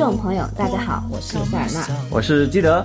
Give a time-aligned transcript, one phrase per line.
[0.00, 2.82] 众朋友，大家好，我是塞尔纳，我是基德。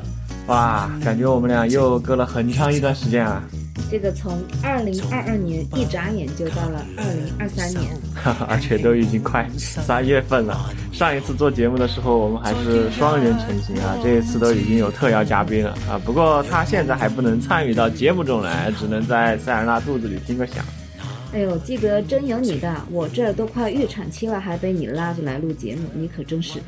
[0.47, 3.41] 哇，感觉我们俩又隔了很长一段时间啊！
[3.89, 7.97] 这个从二零二二年一眨眼就到了二零二三年，
[8.50, 10.70] 而且都已经快三月份了。
[10.92, 15.97] 上一次做节目的时候，我们还是双人成行啊，这一次都已经有特邀嘉宾了啊。
[16.04, 20.57] 不过他现在还不能参与到节目中来，只能在塞尔纳肚子里听个响。
[21.32, 22.75] 哎呦，记得真有你的！
[22.92, 26.59] 我这都快预产期了，还被你拉着来录节目，你可真是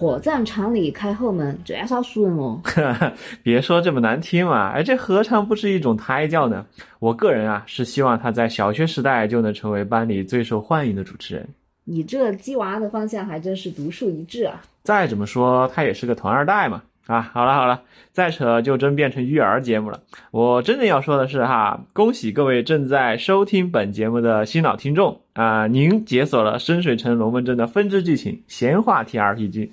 [0.00, 2.58] 火葬场里开后门，这少熟人哦。
[3.44, 6.64] 别说这么难听嘛，哎，这何尝不是一种胎教呢？
[7.00, 11.46] 我个人啊，是希望他在小学时代就能成为班里最受欢迎的主持人。
[11.84, 14.62] 你这鸡娃的方向还真是独树一帜啊！
[14.82, 16.80] 再怎么说，他也是个团二代嘛。
[17.06, 20.00] 啊，好了好了，再扯就真变成育儿节目了。
[20.30, 29.70] 我真的要说的是哈，恭喜各位正在收听本节目的新老听众啊，您解锁了深水城龙门阵的分支剧情闲话 T R P G。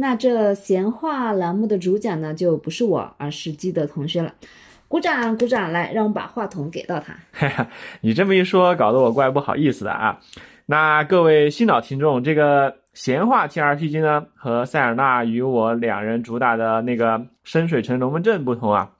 [0.00, 4.32] 那这闲话栏目的主讲呢，就不是我，而是基德同学了。
[4.86, 7.12] 鼓掌鼓掌，来，让我把话筒给到他。
[7.32, 7.68] 哈哈，
[8.00, 10.20] 你这么一说，搞得我怪不好意思的啊。
[10.66, 12.76] 那各位新老听众，这个。
[12.94, 18.90] 闲话 T R P G 呢，和塞尔纳与我两人主打的那个深水城龙门阵不同啊，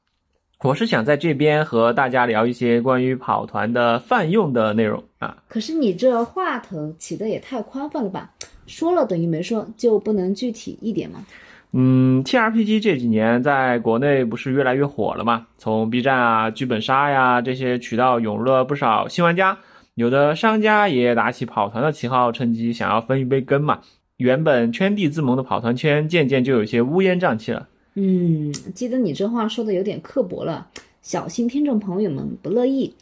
[0.60, 5.38] 我是想在这边和大家聊一些关于跑团的泛用的内容啊。
[5.48, 8.30] 可是你这话头起的也太宽泛了吧？
[8.68, 11.24] 说了等于没说，就不能具体一点吗？
[11.72, 15.48] 嗯，T R P G 这几年在国内不是越来越火了吗？
[15.58, 19.58] 从 B 站啊、剧本杀呀这些渠道涌入了不少新玩家。
[19.94, 23.80] 有的商家也打起跑团的旗号，趁机想要分一杯羹嘛。
[24.16, 27.68] 原本圈地自萌的跑团圈，渐渐就有些乌烟瘴气了。
[27.94, 30.68] 嗯，记得你这话说的有点刻薄了，
[31.02, 32.94] 小心听众朋友们不乐意。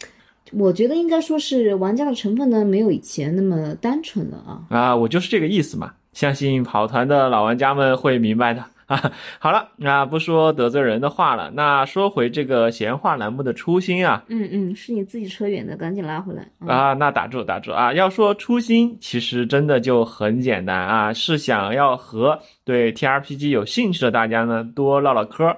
[0.53, 4.63] 我觉得应该说是玩家的成分呢，没有以前那么单纯了啊。
[4.71, 5.93] 啊，我就是这个意思嘛。
[6.13, 8.65] 相信跑团的老玩家们会明白的。
[8.87, 11.51] 啊，好了，那不说得罪人的话了。
[11.55, 16.93] 那说回这个闲话栏目的初心啊，嗯嗯，是你自己扯远的，赶紧拉回来啊。
[16.93, 25.57] 那打住打住啊，要说初心，其实真的就很简单啊，是想要和对 T R P G 有兴趣的大家呢多唠唠嗑啊，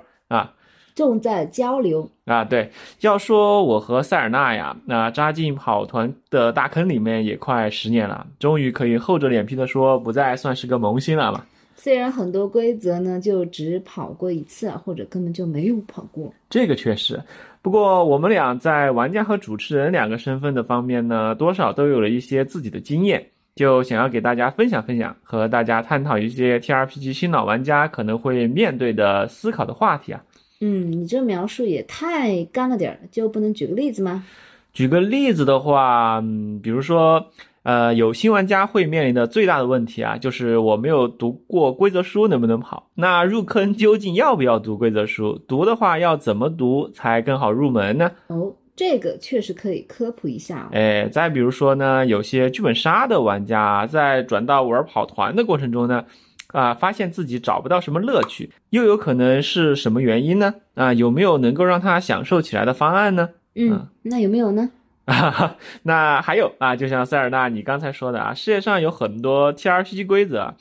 [0.98, 2.44] 重在交流啊。
[2.44, 2.72] 对，
[3.02, 11.44] 要说我和塞尔纳呀，那扎进跑团的大坑里面也快十年了，终于可以厚着脸皮的说，不再算是个萌新了嘛。
[11.76, 16.34] 虽然很多规则呢，就只跑过一次，或者根本就没有跑过。
[16.50, 17.22] 这个确实，
[17.62, 30.20] 不过我们俩在玩家和主持人两个身份的方面呢，多少都有了一些自己的经验，就想要给大家分享分享，和大家探讨一些 T R P G 新老玩家可能会面对的思考的话题啊。
[30.60, 34.24] 嗯，你这描述也太干了点儿，就不能举个例子吗？
[34.72, 37.26] 举个例子的话，嗯，比如说。
[37.64, 42.88] 呃，有新玩家会面临的最大的问题啊，就是我没有读过规则书，能不能跑？
[42.94, 45.38] 那入坑究竟要不要读规则书？
[45.46, 48.10] 读的话要怎么读才更好入门呢？
[48.28, 50.70] 哦，这个确实可以科普一下。
[50.72, 56.06] 哎，再比如说呢，有些剧本杀的玩家在转到玩跑团的过程中呢，
[56.52, 60.54] 啊，发现自己找不到什么乐趣，又有可能是什么原因呢？
[60.74, 63.28] 啊，有没有能够让他享受起来的方案呢？
[63.54, 64.70] 嗯，那有没有呢？
[65.04, 70.54] 啊，那还有啊，就像塞尔纳你刚才说的啊，世界上有很多 T R P G 规则，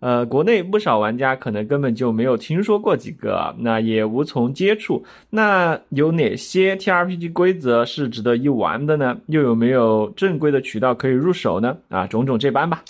[0.00, 5.04] 呃，国内不少玩家可能根本就没有听说过几个，那也无从接触。
[5.30, 9.16] 那有哪些 T R P G 规则是值得一玩的呢？
[9.26, 11.76] 又有没有正规的渠道可以入手呢？
[11.88, 12.82] 啊，种种这般吧。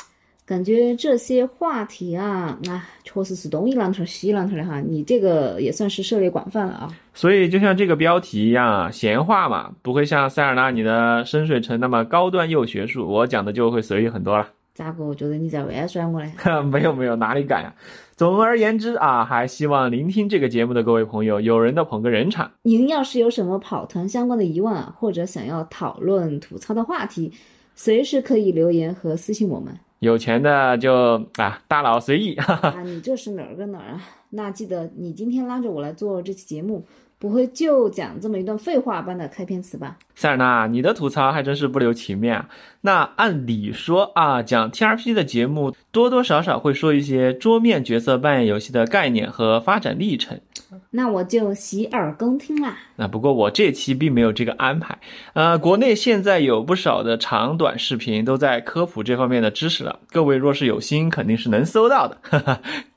[0.47, 4.79] 感觉这些话题啊，那确实是东一榔头西一榔头的哈。
[4.81, 6.89] 你这个也算是涉猎广泛了啊。
[7.15, 14.47] 所以就像这个标题一样啊，闲话嘛，不会像塞尔纳你的深水城那么高端又学术，我讲的就会随意很多了。
[14.75, 15.05] 咋个？
[15.05, 16.31] 我觉得你在玩耍我嘞？
[16.71, 17.73] 没有没有，哪里敢呀？
[18.15, 22.51] 总而言之啊，还希望聆听这个节目的各位朋友，有人的捧个人场。
[22.63, 27.33] 您要是有什么跑团相关的疑问啊，或者想要讨论吐槽的话题，
[27.75, 29.75] 随时可以留言和私信我们。
[30.01, 32.35] 有钱的就啊，大佬随意。
[32.41, 34.01] 啊，你这是哪儿跟哪儿啊？
[34.35, 36.85] 那记得你今天拉着我来做这期节目，
[37.19, 39.97] 不会就讲这么一段废话般的开篇词吧？
[40.17, 42.49] 塞尔纳，你的吐槽还真是不留情面啊。
[42.81, 50.41] 那按理说啊，讲 T R P 的节目多多少少会说一些桌面角色扮演游戏的概念和发展历程。
[50.91, 52.77] 那我就洗耳恭听啦。
[52.97, 54.99] 那不过我这期并没有这个安排。
[55.35, 62.19] 呃，国内现在有不少的长短视频都在科普这方面的知识了，各位若是有心，肯定是能搜到的。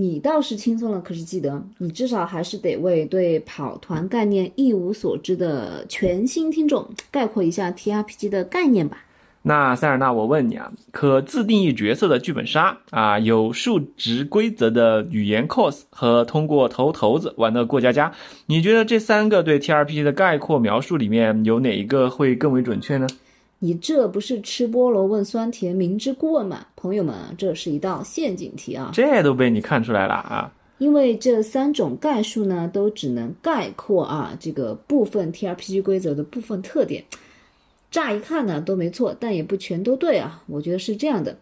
[0.00, 8.98] 你倒是轻松了，可是记得你至少还是得为对跑团概念一无所知的全新听众概括一下 T R P G 的概念吧。
[9.42, 18.12] 那塞尔纳，我问你啊，可自定义角色的剧本杀啊，有数值规则的语言 cos 和通过投骰子玩的过家家，
[18.46, 23.08] 你觉得这三个对 T R P G 的概括描述里面有哪一个会更为准确呢？
[23.60, 26.64] 你这不是吃菠萝问酸甜，明知故问吗？
[26.76, 28.92] 朋友们，这是一道陷阱题啊！
[28.94, 30.52] 这都被你看出来了啊！
[30.78, 37.02] 因为这三种概述呢，都只能概括啊这个部分 T R P G 规则的部分特点。
[37.90, 40.40] 乍一看呢都没错，但也不全都对啊。
[40.46, 41.36] 我觉得是这样的：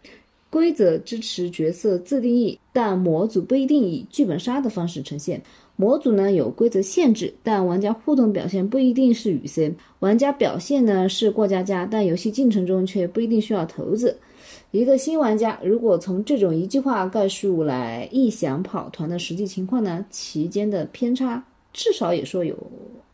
[0.49, 5.43] 规则支持角色自定义，但模组不一定以剧本杀的方式呈现。
[5.77, 9.75] 模组呢有规则限制，但玩家互动表现不一定是与 C。
[10.01, 14.19] 玩家表现呢是过家家，但游戏进程中却不一定需要骰子。
[14.71, 21.43] 一个新玩家如果从这种一句话概述来臆想跑团的实际情况呢，其间的偏差
[21.73, 22.57] 至少也说有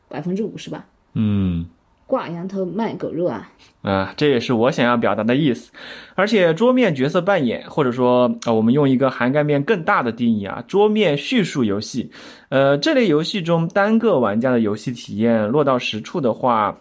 [0.09, 0.87] 百分之五十吧。
[1.14, 1.67] 嗯。
[2.06, 3.50] 挂羊头卖狗肉啊！
[3.82, 5.72] 啊，这也是我想要表达的意思。
[6.14, 12.10] 而且桌面角色扮演，或者说啊，我们用一个涵盖面更大的定义啊，桌面叙述游戏，
[12.50, 16.78] 呃，这类游戏中单个玩家的游戏体验落到实处的话，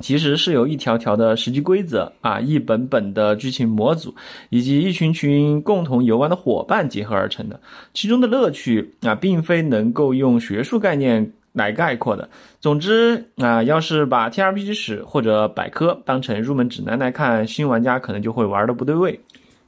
[0.00, 4.14] 其实是由一条条的实际规则啊，一本本的剧情模组，
[4.50, 7.58] 以及一群群共同游玩的伙伴结合而成的。
[7.94, 11.32] 其中的乐趣啊，并非能够用学术概念。
[11.58, 12.26] 来概括的。
[12.58, 19.20] 总之啊，要是把 T R P G 史或者百科当成入门指南来看，新玩家可能就会玩的不对味。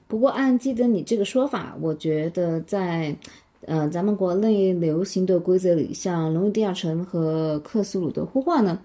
[0.09, 3.15] 不过按记得你这个说法，我觉得在
[3.67, 8.77] 呃咱们国内流行的规则里，像《龙与地下城》和《克苏鲁的呼唤》呢，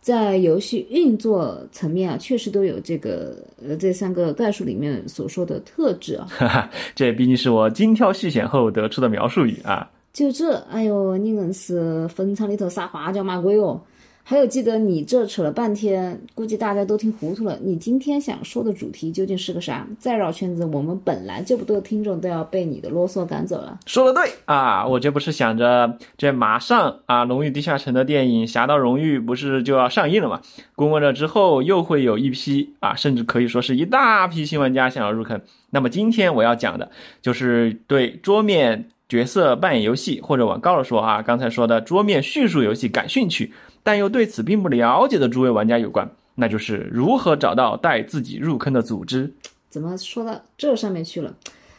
[0.00, 6.26] 在游戏运作层面啊，确实都有这个呃这三个概述里面所说的特质啊。
[6.30, 9.90] 哈哈，这毕竟是我精挑细选后得出的描述语啊。
[10.12, 13.80] 就这，哎呦，你硬是坟场里头撒花椒骂鬼哦！
[14.22, 17.58] 还有，记得你这扯了半天，估计大家都听糊涂了。
[17.62, 19.86] 你今天想说的主题究竟是个啥？
[19.98, 23.78] 再绕圈子，我们本来就不多听众都要被你的啰嗦赶走了。
[23.86, 30.40] 说的对啊，我这不是想着，这马上啊，《龙与地下城》的电影《侠盗荣誉》不是就要上映了吗？
[30.76, 35.40] 观摩了之后，又会有一批啊，甚至可以说是一大批新玩家想要入坑。
[35.70, 36.90] 那么今天我要讲的
[37.22, 38.88] 就是对桌面。
[39.10, 43.52] 角色扮演游戏，或者往高了说啊，刚才说的桌面叙述游戏感兴趣，
[43.82, 49.34] 但又对此并不了解的诸位玩家有关，那就是如何找到带自己入坑的组织。
[49.68, 51.34] 怎么说到这上面去了？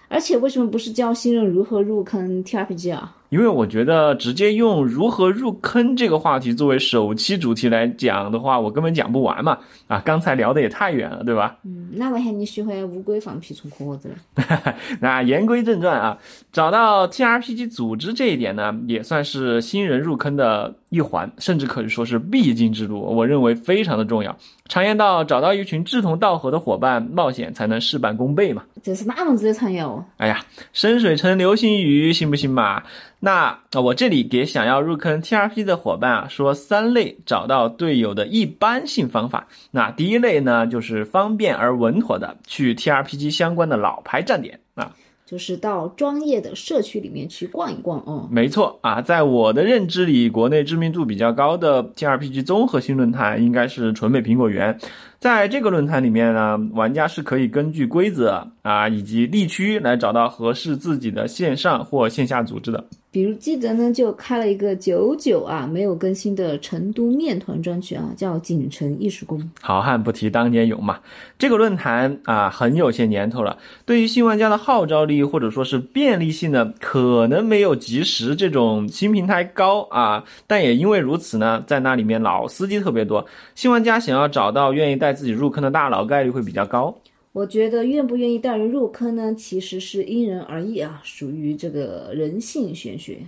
[0.09, 3.15] 而且为什么不是教新人如何入坑 T R P G 啊？
[3.31, 9.57] 因为我觉得直接用如何入坑这个话题作为首期主题来讲的话，我根本讲不完嘛！
[9.87, 11.55] 啊，刚才聊的也太远了，对吧？
[11.63, 14.75] 嗯，那我喊你喜欢乌龟放屁充壳子了。
[14.99, 16.17] 那言归正传啊，
[16.51, 22.99] 找到 T R P G 组织这一点呢，也算是新人入坑的一环，甚至可以说是必经之路。
[22.99, 24.37] 我认为非常的重要。
[24.67, 28.63] 常言道，找到一群志同道合的伙伴，冒险才能事半功倍嘛。
[28.83, 30.03] 这是哪门子的常言哦？
[30.17, 32.83] 哎呀，深水城流星雨，信不信嘛？
[33.21, 39.47] 那我这里给想要入坑 T R P 的伙伴啊说三类找到队友的一般性方法。
[39.71, 44.91] 那第一类呢，就是方便而稳妥的去 T R P G 相关的老牌站点啊。
[45.31, 48.27] 就是到专业的社区里面去逛一逛哦。
[48.29, 54.77] 没错啊，在我的认知里，国内知名度比较高的 T R P G 综合性论坛应该是纯美苹果园。
[55.19, 62.83] 在这个论坛里面呢，玩家是可以根据规则啊以及地区来找到合适自己的线上或线下组织的。
[63.13, 69.51] 比如记得呢，就开了一个久久啊没有更新的成都面团专区啊，叫锦城艺术宫。
[69.59, 70.97] 好汉不提当年勇嘛，
[71.37, 83.25] 这个论坛啊很有些年头了，对于新玩家的号召力或者说是便利性呢，可能没有即时这种新平台高啊，但也因为如此呢，在那里面老司机特别多，
[83.55, 86.95] 新玩家想要找到愿意带自己入坑的大佬概率会比较高。
[87.33, 93.19] 我觉得愿不愿意带人入坑呢，其实是因人而异啊，属于这个人性玄学。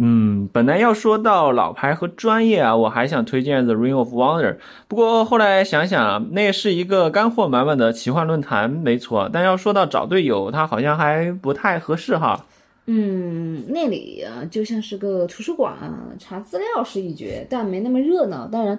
[0.00, 9.28] 嗯，本来要说到老牌和专业啊，我还想推荐 The Ring of Wonder，不过后来想想，那是一个干货满满的奇幻论坛，没错。
[9.32, 12.46] 但要说到找队友，它好像还不太合适哈。
[12.90, 15.76] 嗯，那里啊就像是个图书馆，
[16.18, 18.48] 查资料是一绝，但没那么热闹。
[18.48, 18.78] 当然，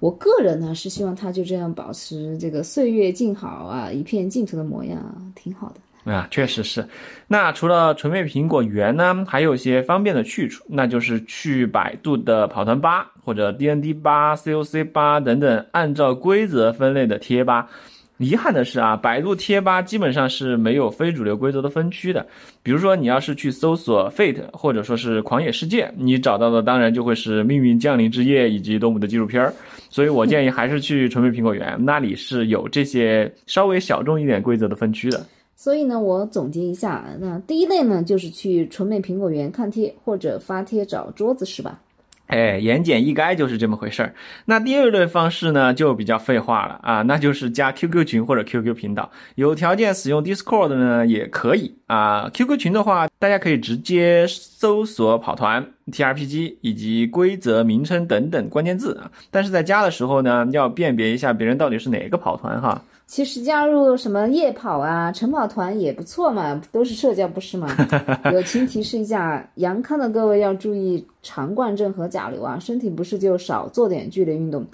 [0.00, 6.12] 我个人呢是希望它就这样保持这个岁月静好啊，一片净土的模样，挺好的。
[6.12, 6.88] 啊，确实是。
[7.28, 17.70] 那除了纯美苹果园呢，还有一些方便的去处，那就是去百度的跑团吧或者 D N D 吧、C O C 吧等等，按照规则分类的贴吧。
[18.18, 22.26] 遗憾的是啊，百度贴吧基本上是没有非主流规则的分区的。
[22.62, 29.52] 比如说，你要是去搜索 Fate 或者说是狂野世界，你找到的当然就会是命运降临之夜以及动物的纪录片儿。
[29.90, 35.26] 所以我建议还是去纯美苹果园， 那里是有这些稍微小众一点规则的分区的。
[35.54, 41.80] 所以呢，我总结一下，那第一类呢，就是去纯美苹果园看贴或者发贴找桌子，是吧？
[42.26, 44.14] 哎，言简意赅就是这么回事儿。
[44.46, 49.10] 那第二类方式呢，就比较废话了啊，那就是加 QQ 群或者 QQ 频道。
[49.36, 52.28] 有条件使用 Discord 呢，也可以啊。
[52.32, 59.10] QQ 群的话，大家可以直接搜索“跑团 TRPG” 以及规则名称等等关键字啊。
[59.30, 62.82] 但是在加的时候呢，要辨别一下别人到底是哪个跑团哈。
[63.06, 67.68] 其实加入什么夜跑啊、晨跑团也不错嘛，都是社交，不是吗？
[68.32, 74.66] 友情提示一下，阳康的各位要注意肠灌症和甲流啊，身体不适就少做点剧烈运动。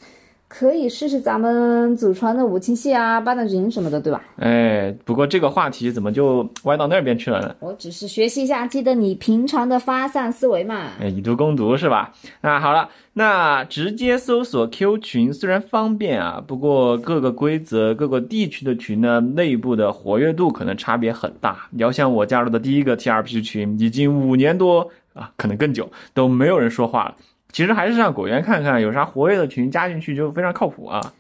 [0.54, 4.22] 可以试试咱们祖传的五禽戏啊、八段锦什么的，对吧？
[4.36, 7.56] 哎，不过这个话题怎么就歪到那边去了呢？
[7.60, 10.90] 我只是学习一下，记得你平常的发散思维嘛。
[11.00, 12.12] 哎，以毒攻毒是吧？
[12.42, 21.66] 那好了，那直接搜索 Q 群虽然方便啊，不过各个规则、各个地区的群呢，内部的活跃度可能差别很大。
[21.70, 27.14] 你要像我加入的第一个 TRP 群，已经五年多啊，可能更久都没有人说话了。
[27.52, 31.12] 其实还是上果园看看有啥活跃的群加进去就非常靠谱啊。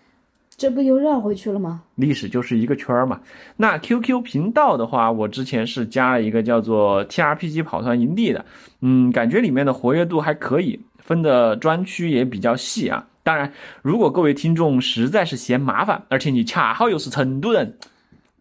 [0.56, 1.82] 这不又绕回去了吗？
[1.96, 3.20] 历史就是一个圈儿嘛。
[3.56, 8.44] 那 QQ 频道的话，我之前是加了一个叫做 TRPG 跑团营地的，
[8.80, 13.04] 嗯，感觉里面的活跃度还可以，分的专区也比较细啊。
[13.24, 17.76] 当然，如果各位听众实在是嫌麻烦，而且你恰好又是成都人。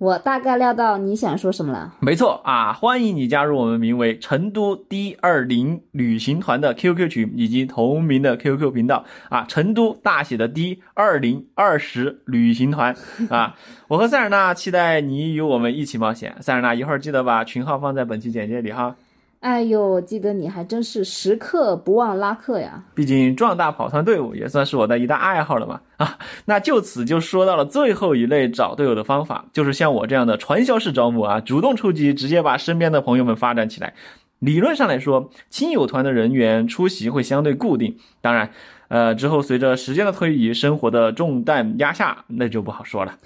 [0.01, 1.93] 我大概料到你想说什么了。
[1.99, 12.95] 没错啊，欢迎你加入我们名为“成都 D 二零旅行团”的 QQ 群以及同名的 QQ 频道啊，成都大写的 D 二零二十旅行团
[13.29, 13.55] 啊。
[13.89, 16.35] 我和塞尔纳期待你与我们一起冒险。
[16.39, 18.95] 塞尔纳，一会儿记得把群号放在本期简介里哈。
[19.41, 22.83] 哎呦，记得你还真是时刻不忘拉客呀！
[22.93, 25.81] 毕竟壮大跑团队伍也算是我的一大爱好了嘛。
[25.97, 33.95] 啊，那就此就说到了最后一类找队友的方法，就是像我这样的传销式招募啊，主动出击，直接把身边的朋友们发展起来。
[34.37, 38.51] 理论上来说，亲友团的人员出席会相对固定，当然，
[38.89, 43.17] 呃，之后随着时间的推移，生活的重担压下，那就不好说了。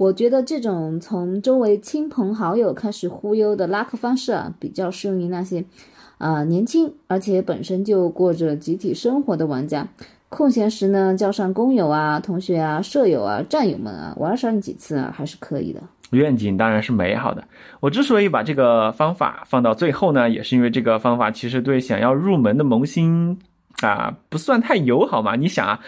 [0.00, 5.62] 我觉得这种从周围亲朋好友开始忽悠的拉客方式啊，比较适用于那些，
[6.16, 9.86] 啊年轻而且本身就过着集体生活的玩家。
[10.30, 15.82] 空闲时呢，叫上工友啊、同学啊、舍友啊、战友们啊，玩上几次啊，还是可以的。
[16.12, 17.44] 愿景当然是美好的。
[17.80, 23.38] 我之所以把这个方法放到最后呢，也是因为这个方法其实对想要入门的萌新
[23.82, 25.36] 啊，不算太友好嘛。
[25.36, 25.78] 你想啊。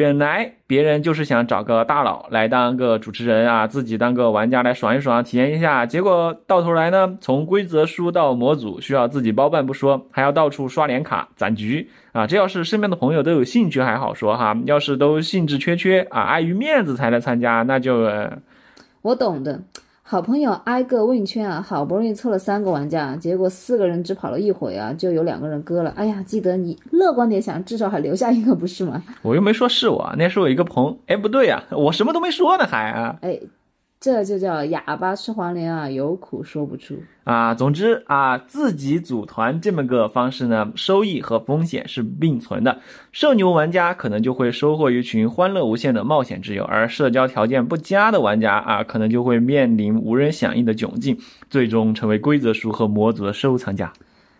[0.00, 5.84] 本来别人就是想找个大佬来当个主持人啊，自己当个玩家来爽一爽，体验一下。
[5.84, 12.26] 结果到头来呢，从规则书到模组需要自己包办不说，还要到处刷脸卡攒局啊。
[12.26, 18.08] 这要是身边的朋友都有兴趣还好说哈， 要是都兴致缺缺啊，碍于面子才来参加，那就……
[19.02, 19.60] 我懂的。
[20.10, 25.90] 好朋友挨个问一圈啊，好不容易凑了三个玩家，结果四个人只跑了一回啊，就有两个人割了。
[25.90, 29.00] 哎呀，记得你乐观点想，至少还留下一个不是吗？
[29.22, 30.98] 我又没说是我，那是我一个朋。
[31.06, 33.18] 哎，不对呀，我什么都没说呢，还啊。
[33.22, 33.38] 哎。
[34.00, 37.54] 这就叫哑巴吃黄连啊，有苦说不出啊。
[37.54, 42.78] 总之啊，自己组团这么个方式呢，收益和风险是并存的。
[43.12, 51.18] 社牛玩家可能就会收获一群欢乐无限的冒险之友，而社交条件不佳的玩家啊，可能就会面临无人响应的窘境，
[51.50, 53.92] 最终成为规则书和模组的收藏家。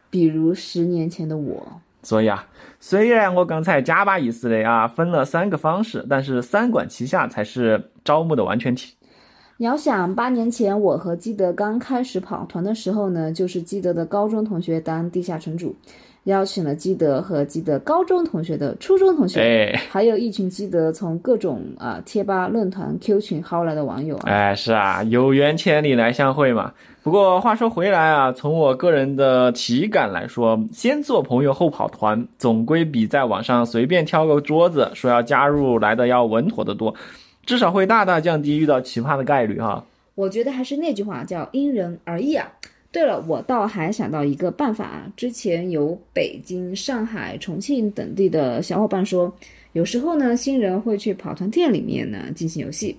[0.08, 1.82] 比如十年前的我。
[2.02, 2.46] 所以啊，
[2.78, 8.94] 虽然我刚才加把意思的啊分了三个方式，但是三管齐下才是招募的完全体。
[9.60, 15.76] 你要想，八年前我和基德刚开始跑团的时候呢，就是基德的高中同学当地下城主，
[16.24, 24.22] 邀请了基德和基德高中同学的初中同学，还有一群基德从各种啊贴吧、论坛、Q 群薅来的网友啊。
[24.24, 26.72] 哎，是啊，有缘千里来相会嘛。
[27.02, 36.94] 不过话说回来啊，从我个人的体感来说，先做朋友后跑团，总归比在网上随便挑个桌子说要加入来的要稳妥得多。
[37.50, 39.84] 至少会大大降低遇到奇葩的概率哈。
[40.14, 42.48] 我觉得还是那句话，叫因人而异啊。
[42.92, 45.12] 对了，我倒还想到一个办法啊。
[45.16, 49.34] 之前有北京、上海、重庆等地的小伙伴说，
[49.72, 52.96] 有时候呢，新人会去跑团店里面呢进行游戏。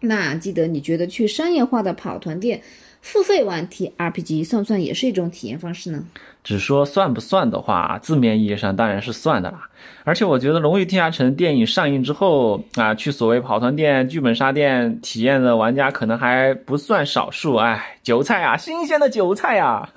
[0.00, 2.58] 那记得你觉得去商业化的跑团店
[3.02, 6.02] 付费玩 TRPG 算不算也是一种体验方式呢？
[6.42, 9.68] 只说算不算的话，字面意义上当然是算的啦。
[10.04, 17.56] 而且我觉得《龙与地下城》电影上映之后啊，去所谓跑团店、剧本杀店体验的玩家可能还不算少数。
[17.56, 19.88] 哎，韭菜啊，新鲜的韭菜啊！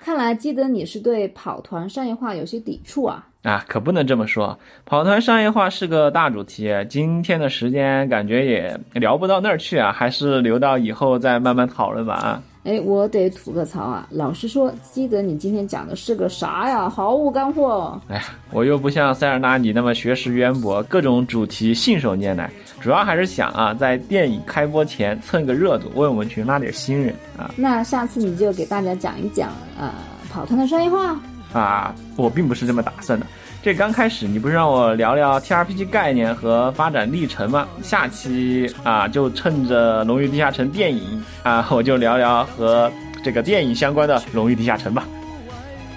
[0.00, 3.26] 看来基德你是对跑团商业化有些抵触啊。
[3.46, 12.42] 啊，可不能这么说，跑团商业化是个大主题，今天的时间感觉也聊不到那儿去啊，还是留到以后再慢慢讨论吧啊。
[12.64, 14.04] 哎，我得吐个槽啊！
[14.10, 16.90] 老实说，基德你今天讲的是个啥呀？
[16.90, 17.96] 毫无干货。
[18.08, 22.50] 哎呀，我又不像塞尔纳你那么学识渊博，各种主题信手拈来，
[22.80, 27.48] 主要还是想啊，在电影开播前蹭个热度，为我们群拉点新人啊。
[27.54, 29.88] 那下次你就给大家讲一讲，呃，
[30.28, 31.16] 跑团的商业化。
[31.52, 33.24] 啊，我并不是这么打算的。
[33.66, 37.66] 这刚开始，你不是让我聊聊 T R P G 概念和发展历程吗？
[37.82, 42.88] 下期啊，就趁着《龙与地下城》电影啊， 我就聊聊和
[43.24, 45.02] 这个电影相关的《龙与地下城》吧。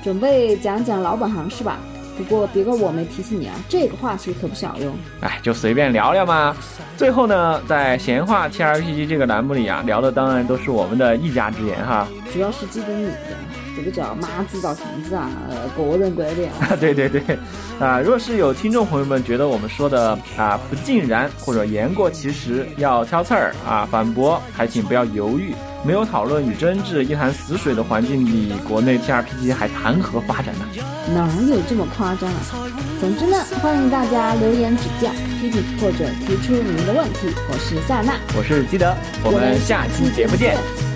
[0.04, 1.78] 准备讲讲老本行是吧？
[2.18, 4.92] 不过别怪我没提醒你啊，这个话题可不小哟。
[5.22, 6.58] 哎，就随便聊聊嘛。
[6.98, 12.08] 最后呢，在闲话 T R P G 这个栏目里啊，聊的当然都是我们的一家之言哈。
[12.34, 13.14] 主要是记得你的。
[13.76, 16.76] 这个叫马子找虫子啊，呃，个人观点啊。
[16.80, 17.22] 对对对，
[17.80, 25.54] 啊，若是有听众朋友们觉得我们说的啊不尽然或者言过其实，要挑刺儿啊反驳，还请不要犹豫。
[25.86, 30.66] 没有讨论与争执，一潭死水的环境里，国内 T R P G 还谈何发展呢？
[31.14, 32.42] 哪有这么夸张啊？
[33.00, 35.10] 总之呢，欢迎大家留言指教、
[35.40, 37.34] 批评或者提出您的问题。
[37.50, 40.89] 我是塞纳，我是基德，我们下期节目见。